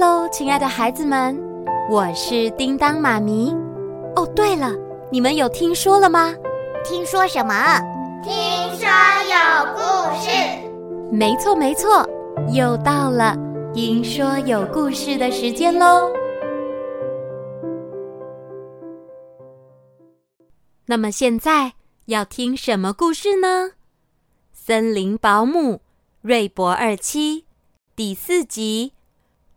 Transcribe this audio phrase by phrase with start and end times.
[0.00, 1.38] 喽，亲爱的孩子们，
[1.90, 3.54] 我是叮当妈咪。
[4.16, 4.72] 哦，对了，
[5.12, 6.34] 你们有听说了吗？
[6.82, 7.54] 听说什么？
[8.22, 8.32] 听
[8.78, 8.88] 说
[9.28, 10.30] 有故事。
[11.12, 12.08] 没错，没错，
[12.50, 13.36] 又到了
[13.74, 16.10] 听说有故事的时间喽。
[20.86, 21.74] 那么现在
[22.06, 23.72] 要听什么故事呢？
[24.50, 25.82] 森林保姆
[26.22, 27.44] 瑞博二七
[27.94, 28.94] 第四集。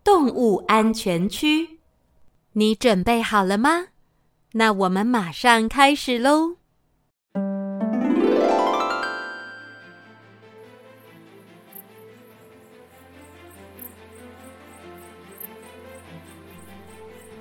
[0.04, 1.80] 动物安全区，
[2.52, 3.86] 你准备好了吗？
[4.52, 6.58] 那我们马上开始喽！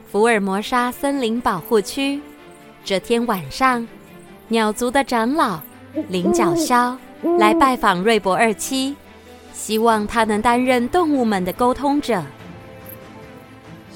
[0.07, 2.21] 福尔摩沙森林保护区，
[2.85, 3.85] 这天晚上，
[4.47, 5.60] 鸟族的长老
[6.09, 6.97] 领角鸮
[7.41, 8.95] 来拜访瑞博二七，
[9.52, 12.23] 希望他能担任动物们的沟通者。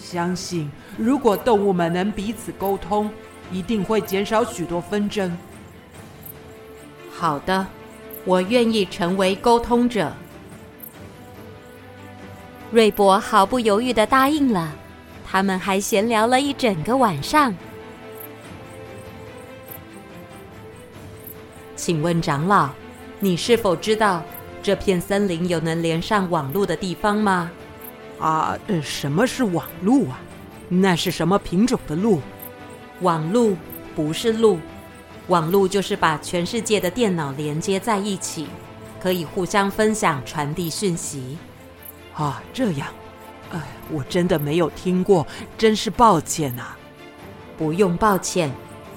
[0.08, 3.10] 相信，如果动物们能彼此沟通，
[3.50, 5.36] 一定会减少许多纷争。
[7.10, 7.66] 好的，
[8.24, 10.12] 我愿意成为沟通者。
[12.70, 14.72] 瑞博毫不犹豫地答应了。
[15.28, 17.52] 他们还闲聊了一整个晚上。
[21.74, 22.70] 请问长老，
[23.18, 24.22] 你是否知道
[24.62, 27.50] 这片森林有能连上网络的地方吗？
[28.18, 30.18] 啊，什么是网路啊？
[30.68, 32.20] 那是什么品种的路？
[33.00, 33.56] 网路
[33.94, 34.58] 不是路，
[35.28, 38.46] 网路就是把全世界的电脑连接在一起，
[39.00, 41.36] 可以互相分享、传递讯息。
[42.14, 42.88] 啊，这样，
[43.52, 43.60] 哎，
[43.92, 45.26] 我真的没有听过，
[45.58, 46.76] 真是抱歉啊。
[47.58, 48.50] 不用抱歉，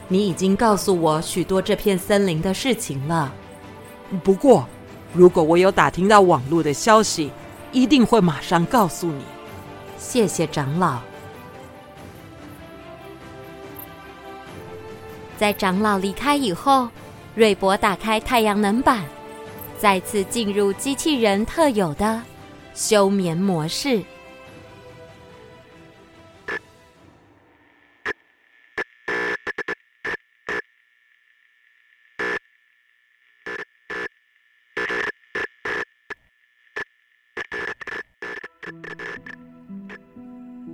[0.07, 3.31] 你已经告诉我许多这片森林的事情了。
[4.23, 4.67] 不过，
[5.13, 7.31] 如果我有打听到网路的消息，
[7.71, 9.23] 一定会马上告诉你。
[9.97, 10.99] 谢谢长老。
[15.37, 16.89] 在长老离开以后，
[17.35, 19.05] 瑞博打开太阳能板，
[19.77, 22.21] 再次进入机器人特有的
[22.73, 24.03] 休眠模式。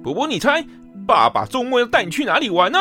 [0.05, 0.63] 波波，你猜，
[1.07, 2.77] 爸爸周末要带你去哪里玩呢？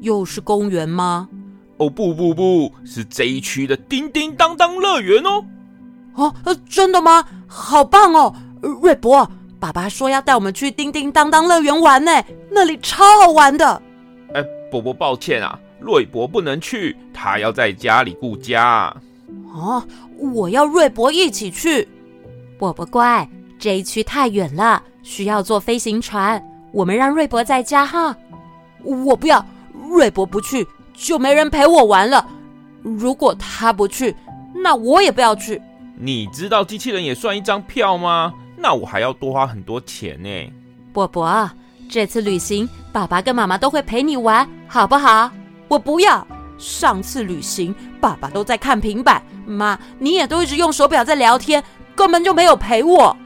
[0.00, 1.28] 又是公园吗？
[1.76, 5.44] 哦，不不不，是这一区的叮叮当当乐园哦。
[6.14, 6.34] 哦，
[6.68, 7.24] 真的吗？
[7.46, 8.34] 好棒哦！
[8.60, 12.10] 瑞博，爸爸说要带我们去叮叮当当乐园玩呢，
[12.50, 13.80] 那里超好玩的。
[14.34, 18.92] 哎，伯伯，抱歉啊，瑞博不能去，他要在家里顾家。
[19.54, 19.80] 哦，
[20.18, 21.86] 我要瑞博一起去。
[22.58, 23.28] 伯伯乖，
[23.60, 24.82] 这一区太远了。
[25.02, 26.42] 需要坐飞行船，
[26.72, 28.16] 我们让瑞博在家哈。
[28.82, 29.44] 我不要，
[29.90, 32.26] 瑞博不去就没人陪我玩了。
[32.82, 34.14] 如果他不去，
[34.54, 35.60] 那我也不要去。
[35.96, 38.32] 你知道机器人也算一张票吗？
[38.56, 40.52] 那我还要多花很多钱呢。
[40.92, 41.50] 波波，
[41.88, 45.30] 这次旅行爸爸跟妈妈都会陪你玩，好不好？
[45.68, 46.26] 我不要。
[46.58, 51.62] 上次旅行爸爸都在看平板，妈你也都一直用手表在聊天，
[51.94, 53.16] 根本就没有陪我。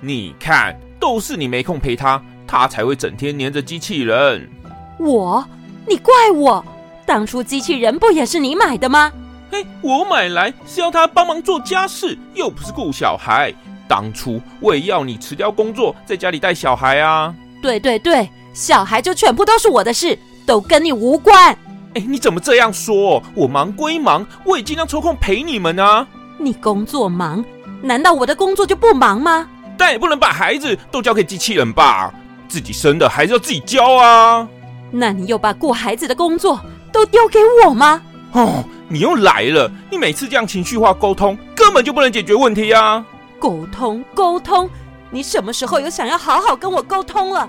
[0.00, 0.78] 你看。
[1.06, 4.50] 都是你没空陪他，他才会整天黏着机器人。
[4.98, 5.46] 我？
[5.86, 6.64] 你怪我？
[7.06, 9.12] 当初机器人不也是你买的吗？
[9.52, 13.54] 嘿，我买来是要他帮忙做家事，又不是顾小孩。
[13.86, 17.32] 当初我也要你辞掉工作，在家里带小孩啊。
[17.62, 21.56] 对对对，小孩就全部都是我的事，都跟你无关。
[21.94, 23.22] 哎，你怎么这样说？
[23.36, 26.04] 我忙归忙，我也尽量抽空陪你们啊。
[26.36, 27.44] 你工作忙，
[27.80, 29.48] 难道我的工作就不忙吗？
[29.76, 32.12] 但也不能把孩子都交给机器人吧？
[32.48, 34.48] 自己生的还是要自己教啊。
[34.90, 36.60] 那你又把顾孩子的工作
[36.92, 38.00] 都丢给我吗？
[38.32, 39.70] 哦，你又来了！
[39.90, 43.04] 你每次这样情绪化沟通，根本就不能解决问题啊！
[43.38, 44.70] 沟通沟通，
[45.10, 47.48] 你什么时候有想要好好跟我沟通了？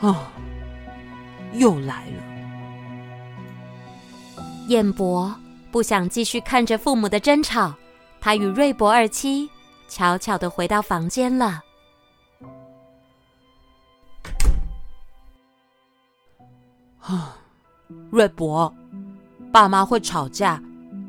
[0.00, 0.16] 哦，
[1.54, 2.22] 又来了。
[4.68, 5.34] 彦博
[5.70, 7.74] 不想继续看着父母的争吵，
[8.20, 9.48] 他与瑞博二七。
[9.90, 11.60] 悄悄的回到房间了。
[17.00, 17.36] 啊，
[18.10, 18.72] 瑞博，
[19.52, 20.62] 爸妈会吵架，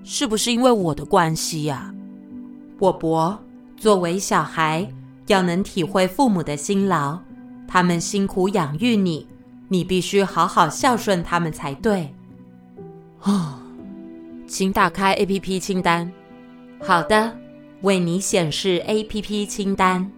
[0.04, 1.94] 是不是因为我的关系呀？
[2.80, 3.38] 波波，
[3.78, 4.92] 作为小孩，
[5.28, 7.20] 要能体会父母的辛劳，
[7.68, 9.28] 他们辛苦养育你，
[9.68, 12.12] 你必须好好孝顺他们才对。
[13.20, 13.62] 啊，
[14.48, 16.12] 请打开 APP 清单。
[16.82, 17.41] 好的。
[17.82, 20.10] 为你显示 APP 清单。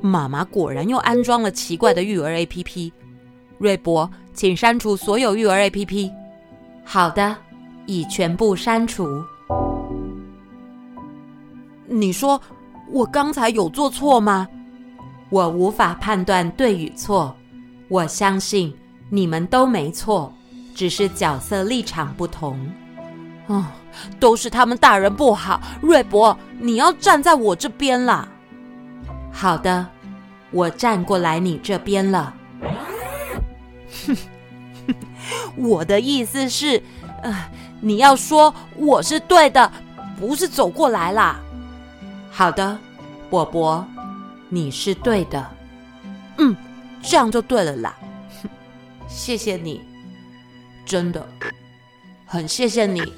[0.00, 2.90] 妈妈果然又安装了奇怪的育儿 APP。
[3.58, 6.10] 瑞博，请删除所有育儿 APP。
[6.84, 7.36] 好的，
[7.86, 9.22] 已全部删除。
[11.86, 12.40] 你说
[12.90, 14.48] 我刚才有做错吗？
[15.30, 17.34] 我无法判断对与错。
[17.88, 18.74] 我相信
[19.08, 20.34] 你们都没错，
[20.74, 22.58] 只是角色立场不同。
[23.46, 23.64] 哦，
[24.18, 25.60] 都是他们大人不好。
[25.80, 28.28] 瑞博，你要站在我这边啦。
[29.32, 29.86] 好的，
[30.50, 32.34] 我站过来你这边了。
[34.06, 34.16] 哼，
[35.56, 36.82] 我的意思是，
[37.22, 37.50] 呃，
[37.80, 39.70] 你要说我是对的，
[40.18, 41.40] 不是走过来啦。
[42.30, 42.78] 好的，
[43.28, 43.86] 伯伯，
[44.48, 45.50] 你是对的。
[46.38, 46.56] 嗯，
[47.02, 47.94] 这样就对了啦。
[49.08, 49.82] 谢谢你，
[50.86, 51.26] 真的，
[52.24, 53.12] 很谢谢你。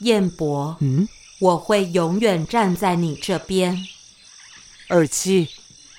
[0.00, 1.08] 彦博，嗯，
[1.38, 3.86] 我会永远站在你这边。
[4.88, 5.48] 二七，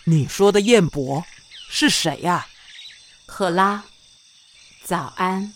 [0.05, 1.25] 你说的燕博
[1.69, 2.47] 是谁呀？
[3.25, 3.83] 可拉，
[4.83, 5.53] 早安。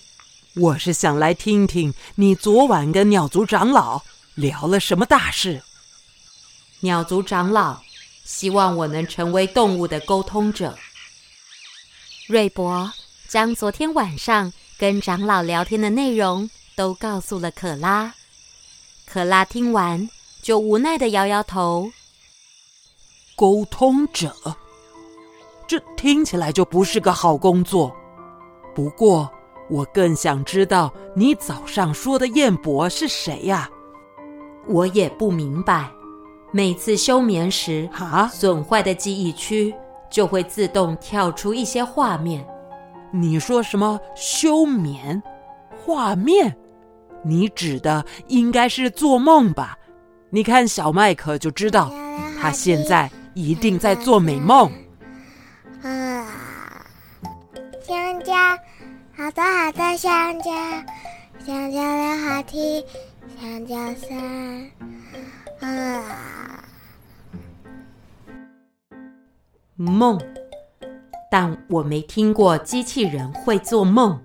[0.55, 4.01] 我是想来听听你昨晚跟鸟族长老
[4.35, 5.61] 聊了什么大事。
[6.81, 7.81] 鸟族长老
[8.25, 10.77] 希望我能成为动物的沟通者。
[12.27, 12.91] 瑞博
[13.27, 18.13] 将昨天晚上跟长老聊天的内容都告诉了可拉。
[19.11, 20.07] 可拉听完，
[20.41, 21.91] 就无奈的摇摇头。
[23.35, 24.33] 沟通者，
[25.67, 27.93] 这听起来就不是个好工作。
[28.73, 29.29] 不过，
[29.69, 33.69] 我更想知道你早上说的燕博是谁呀？
[34.65, 35.91] 我也不明白。
[36.53, 39.75] 每次休眠时，啊，损坏的记忆区
[40.09, 42.47] 就会自动跳出一些画面。
[43.11, 45.21] 你说什么休眠？
[45.83, 46.57] 画面？
[47.23, 49.77] 你指的应该是做梦吧？
[50.29, 51.91] 你看小麦克就知道，
[52.39, 54.71] 他现在一定在做美梦。
[55.83, 56.25] 啊，
[57.85, 58.33] 香蕉，
[59.13, 60.51] 好多好多香蕉，
[61.45, 62.83] 香蕉的滑梯，
[63.39, 64.71] 香蕉山。
[65.59, 66.63] 啊，
[69.75, 70.17] 梦，
[71.29, 74.19] 但我没听过机器人会做梦。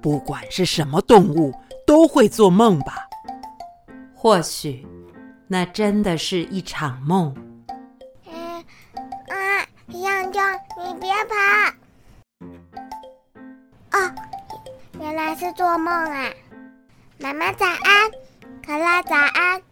[0.00, 1.52] 不管是什么动物。
[1.88, 3.08] 都会做梦吧？
[4.14, 4.86] 或许，
[5.46, 7.34] 那真的是一场梦。
[8.26, 8.62] 嗯
[9.30, 10.42] 啊，香蕉，
[10.76, 11.34] 你别跑！
[13.98, 14.12] 哦，
[15.00, 16.30] 原来是做梦啊！
[17.18, 18.10] 妈妈早安，
[18.62, 19.62] 可拉早安。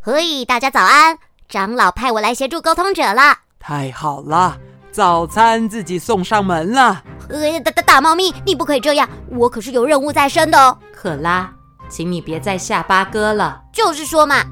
[0.00, 1.18] 嘿，大家早安！
[1.48, 3.36] 长老派我来协助沟通者了。
[3.58, 4.56] 太好了，
[4.92, 7.02] 早餐自己送上门了。
[7.28, 10.78] 呃，大大大猫咪，你不可以这样，我可是有任务在身的哦。
[10.92, 11.52] 可拉，
[11.88, 13.62] 请你别再吓八哥了。
[13.72, 14.42] 就是说嘛，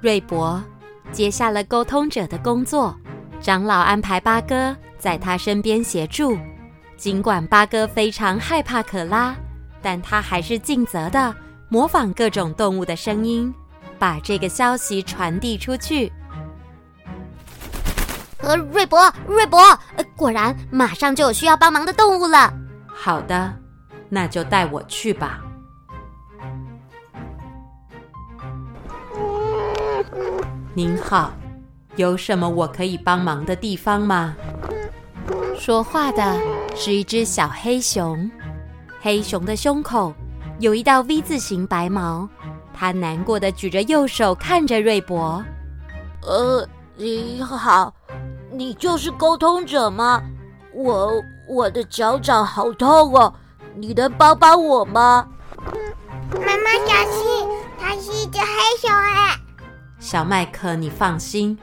[0.00, 0.62] 瑞博
[1.12, 2.96] 接下了沟通者的工作，
[3.40, 6.36] 长老安排八哥在他身边协助。
[6.96, 9.36] 尽管八哥非常害怕可拉，
[9.80, 11.34] 但他还是尽责的
[11.68, 13.54] 模仿各种动物的声音，
[13.98, 16.12] 把这个消息传递出去。
[18.48, 19.58] 呃，瑞博，瑞博，
[19.96, 22.50] 呃，果然马上就有需要帮忙的动物了。
[22.86, 23.52] 好的，
[24.08, 25.40] 那就带我去吧。
[30.72, 31.30] 您好，
[31.96, 34.34] 有什么我可以帮忙的地方吗？
[35.54, 36.40] 说话的
[36.74, 38.30] 是一只小黑熊，
[38.98, 40.14] 黑熊的胸口
[40.58, 42.26] 有一道 V 字形白毛，
[42.72, 45.44] 它难过的举着右手看着瑞博。
[46.22, 47.92] 呃，你好。
[48.58, 50.20] 你就是沟通者吗？
[50.74, 53.32] 我我的脚掌好痛哦，
[53.76, 55.28] 你能帮帮我吗？
[56.32, 57.48] 妈妈小心，
[57.78, 58.46] 它是一只黑
[58.80, 59.36] 熊哎！
[60.00, 61.56] 小麦克，你放心，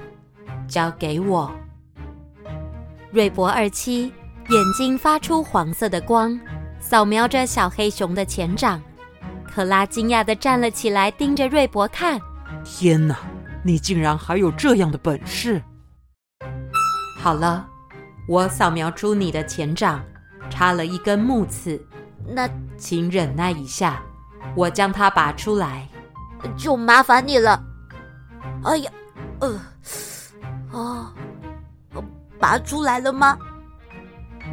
[0.69, 1.51] 交给我。
[3.11, 4.03] 瑞博二七
[4.47, 6.39] 眼睛发出黄色的光，
[6.79, 8.81] 扫描着小黑熊的前掌。
[9.43, 12.17] 克拉惊讶的站了起来，盯着瑞博看。
[12.63, 13.17] 天哪，
[13.63, 15.61] 你竟然还有这样的本事！
[17.25, 17.65] 好了，
[18.27, 19.99] 我扫描出你的前掌
[20.47, 21.83] 插了一根木刺，
[22.23, 23.99] 那请忍耐一下，
[24.55, 25.89] 我将它拔出来。
[26.55, 27.59] 就麻烦你了。
[28.63, 28.91] 哎呀，
[29.39, 29.59] 呃，
[30.71, 31.11] 哦，
[32.39, 33.35] 拔出来了吗？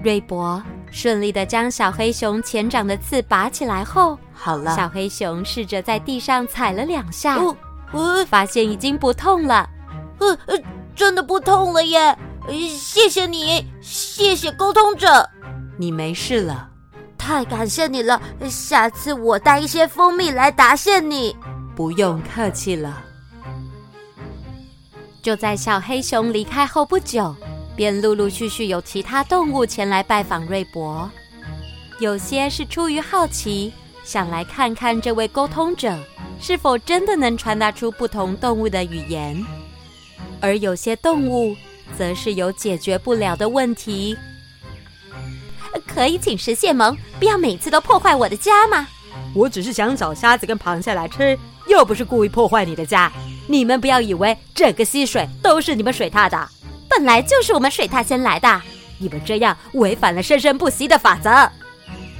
[0.03, 7.55] 瑞博顺利的将小黑熊前掌的刺拔起来后，好了，小黑熊试着在地上踩了两下，哦，
[7.93, 9.69] 呃，发现已经不痛了。
[10.21, 10.59] 呃呃，
[10.97, 12.19] 真的不痛了耶！
[12.47, 15.29] 呃，谢谢你，谢谢沟通者，
[15.79, 16.69] 你没事了。
[17.17, 18.21] 太感谢你了，
[18.51, 21.37] 下次我带一些蜂蜜来答谢你。
[21.77, 23.05] 不用客气了。
[25.23, 27.33] 就在小黑熊离开后不久，
[27.77, 31.09] 便陆陆续续有其他动物前来拜访瑞博。
[32.01, 33.73] 有些是出于好奇，
[34.03, 35.97] 想来看看这位沟通者
[36.41, 39.37] 是否真的能传达出不同动物的语言；
[40.41, 41.55] 而有些动物
[42.03, 44.17] 则是有解决不了的问题。
[45.87, 48.89] 可以请食蟹獴不要每次都破坏我的家吗？
[49.33, 53.13] 我只是想找虾子跟螃蟹来吃，又不是故意破坏你的家。
[53.47, 56.49] 你们不要以为整个溪水都是你们水獭的，
[56.89, 58.61] 本来就是我们水獭先来的。
[58.99, 61.49] 你们这样违反了生生不息的法则。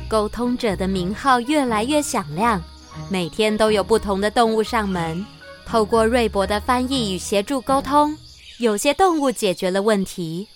[0.09, 2.63] 沟通者的名号越来越响亮，
[3.11, 5.27] 每天都有不同的动物上门，
[5.67, 8.17] 透过瑞博的翻译与协助沟通，
[8.59, 10.49] 有些动物解决了问题，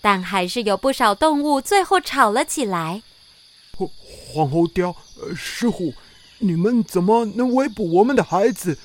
[0.00, 3.02] 但还是有不少动物最后吵了起来。
[4.32, 5.92] 黄喉貂，呃，石虎，
[6.38, 8.78] 你们怎么能围捕我们的孩子？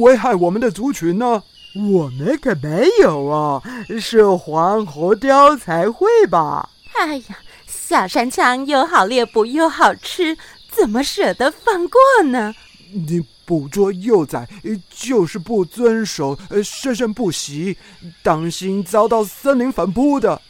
[0.00, 1.42] 危害我们的族群呢？
[1.74, 3.62] 我们可没有啊，
[3.98, 6.68] 是黄喉貂才会吧？
[6.94, 10.36] 哎呀，小山羌又好猎捕又好吃，
[10.70, 12.54] 怎么舍得放过呢？
[12.92, 14.48] 你捕捉幼崽
[14.90, 17.76] 就是不遵守生生不息，
[18.22, 20.40] 当心遭到森林反扑的。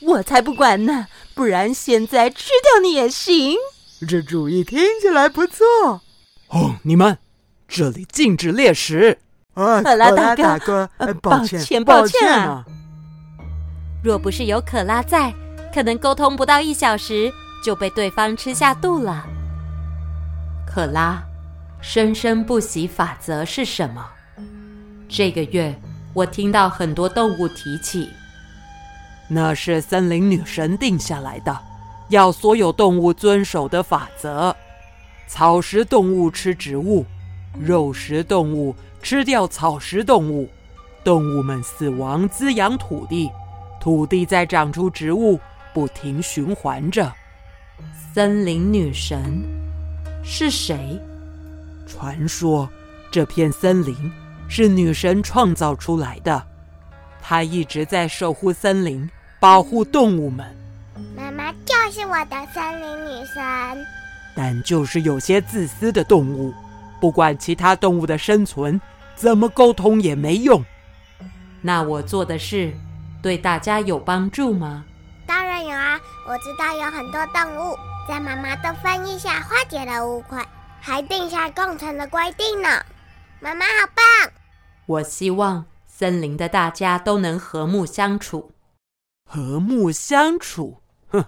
[0.00, 3.56] 我才不管呢，不然现在吃掉你也行。
[4.08, 6.02] 这主意听起来不错。
[6.48, 7.18] 哦，你们。
[7.68, 9.18] 这里禁止猎食。
[9.54, 12.64] 啊，可拉大哥，大哥，抱歉，抱歉啊！
[14.02, 15.32] 若不是有可拉在，
[15.72, 17.32] 可能沟通不到一小时
[17.64, 19.24] 就被对方吃下肚了。
[20.66, 21.22] 可拉，
[21.82, 24.08] 生生不息法则是什么？
[25.08, 25.74] 这个月
[26.14, 28.08] 我听到很多动物提起，
[29.28, 31.58] 那是森林女神定下来的，
[32.08, 34.54] 要所有动物遵守的法则。
[35.26, 37.04] 草食动物吃植物。
[37.60, 40.48] 肉食动物吃掉草食动物，
[41.04, 43.30] 动物们死亡滋养土地，
[43.78, 45.38] 土地再长出植物，
[45.74, 47.12] 不停循环着。
[48.14, 49.42] 森林女神
[50.24, 50.98] 是谁？
[51.92, 52.66] 传说
[53.10, 53.94] 这片森林
[54.48, 56.42] 是女神创造出来的，
[57.20, 59.08] 她一直在守护森林，
[59.38, 60.46] 保护动物们。
[61.14, 63.86] 妈妈就是我的森林女神，
[64.34, 66.54] 但就是有些自私的动物。
[66.98, 68.80] 不管其他动物的生存，
[69.14, 70.64] 怎么沟通也没用。
[71.60, 72.72] 那我做的事
[73.20, 74.84] 对大家有帮助吗？
[75.26, 76.00] 当然有啊！
[76.26, 77.76] 我知道有很多动物
[78.08, 80.38] 在妈妈的翻译下化解了误会，
[80.84, 82.68] 还定下共存的规定呢。
[83.40, 84.32] 妈妈好棒！
[84.86, 88.50] 我希望森林的大家都能和睦相处。
[89.24, 90.82] 和睦相处？
[91.08, 91.24] 哼，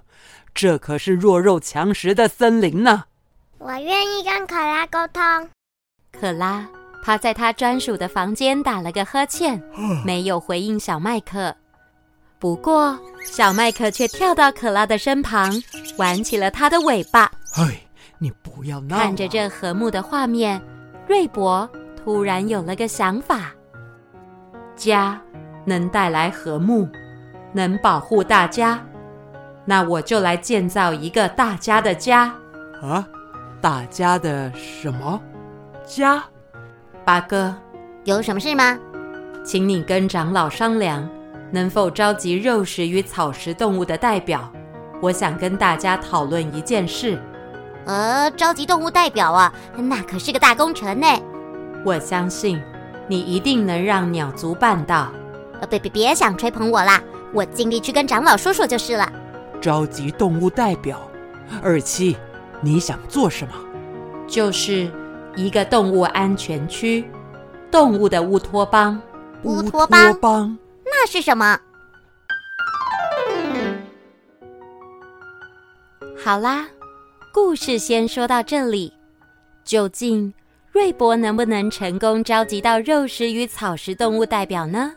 [0.52, 3.04] 这可是弱肉强食的森林呢。
[3.58, 5.22] 我愿意跟可拉沟通。
[6.12, 6.68] 可拉
[7.02, 9.62] 趴在他专属的房间打了个呵欠，
[10.04, 11.54] 没有回应小麦克。
[12.38, 15.62] 不过，小麦克却跳到可拉的身旁，
[15.96, 17.30] 玩起了他的尾巴。
[17.56, 17.83] 哎，
[18.24, 18.96] 你不要闹！
[18.96, 20.58] 看着这和睦的画面，
[21.06, 23.52] 瑞博突然有了个想法：
[24.74, 25.20] 家
[25.66, 26.88] 能带来和睦，
[27.52, 28.82] 能保护大家，
[29.66, 32.34] 那我就来建造一个大家的家。
[32.80, 33.06] 啊，
[33.60, 35.20] 大家的什么？
[35.84, 36.24] 家，
[37.04, 37.54] 八哥，
[38.04, 38.78] 有什么事吗？
[39.44, 41.06] 请你跟长老商量，
[41.50, 44.50] 能否召集肉食与草食动物的代表？
[45.02, 47.20] 我想跟大家讨论一件事。
[47.86, 51.06] 呃，召集动物代表啊，那可是个大工程呢。
[51.84, 52.60] 我相信
[53.08, 55.12] 你一定能让鸟族办到。
[55.60, 59.10] 呃，别别别想吹捧我啦，我尽力去跟长老说说就是了。
[59.60, 61.00] 召集动物代表，
[61.62, 62.16] 二七，
[62.60, 63.54] 你想做什么？
[64.26, 64.90] 就是。
[65.36, 67.04] 一个动物安全区，
[67.68, 69.02] 动物的乌托邦。
[69.42, 70.10] 乌托邦？
[70.10, 70.58] 乌托邦？
[70.84, 71.58] 那是什么？
[76.24, 76.66] 好啦，
[77.34, 78.92] 故事先说到这里。
[79.64, 80.32] 究竟
[80.70, 84.92] 瑞博能不能成功召集到肉食与草食动物代表呢？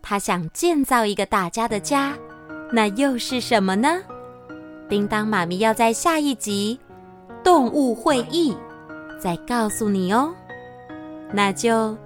[0.00, 2.16] 他想建造一个大家的家，
[2.70, 4.00] 那又是什么呢？
[4.88, 6.78] 叮当妈咪要在下一集
[7.42, 8.56] 动物会议。
[9.18, 10.32] 再告诉你哦，
[11.32, 11.96] 那就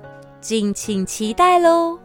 [0.41, 1.99] 敬请期待喽。